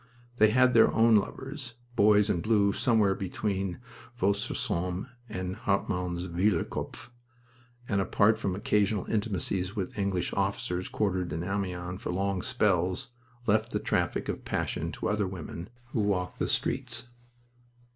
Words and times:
They 0.37 0.49
had 0.49 0.73
their 0.73 0.91
own 0.91 1.15
lovers 1.17 1.75
boys 1.95 2.27
in 2.27 2.41
blue 2.41 2.73
somewhere 2.73 3.13
between 3.13 3.79
Vaux 4.17 4.35
sur 4.39 4.55
Somme 4.55 5.07
and 5.29 5.55
Hartmanns 5.55 6.27
weilerkopf 6.27 7.09
and 7.87 8.01
apart 8.01 8.39
from 8.39 8.55
occasional 8.55 9.05
intimacies 9.05 9.75
with 9.75 9.95
English 9.99 10.33
officers 10.33 10.89
quartered 10.89 11.31
in 11.31 11.43
Amiens 11.43 12.01
for 12.01 12.11
long 12.11 12.41
spells, 12.41 13.09
left 13.45 13.71
the 13.73 13.79
traffic 13.79 14.27
of 14.27 14.43
passion 14.43 14.91
to 14.93 15.07
other 15.07 15.27
women 15.27 15.69
who 15.91 15.99
walked 15.99 16.39
the 16.39 16.47
streets. 16.47 17.07